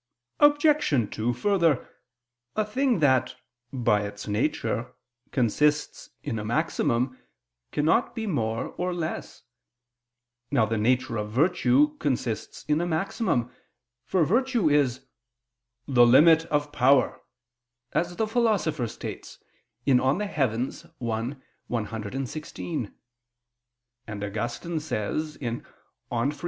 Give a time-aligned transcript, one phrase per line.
[0.39, 1.11] Obj.
[1.15, 1.87] 2: Further,
[2.55, 3.35] a thing that,
[3.71, 4.95] by its nature,
[5.29, 7.19] consists in a maximum,
[7.71, 9.43] cannot be more or less.
[10.49, 13.51] Now the nature of virtue consists in a maximum,
[14.03, 15.05] for virtue is
[15.87, 17.21] "the limit of power,"
[17.91, 19.37] as the Philosopher states
[19.85, 20.87] (De Coelo i, text.
[20.97, 22.95] 116);
[24.07, 25.65] and Augustine says (De Lib.
[26.11, 26.39] Arb.